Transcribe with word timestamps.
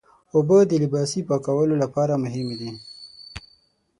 اوبه 0.35 0.57
د 0.69 0.71
لباسي 0.83 1.21
پاکولو 1.29 1.75
لپاره 1.83 2.21
مهمې 2.23 2.55
دي. 2.61 2.71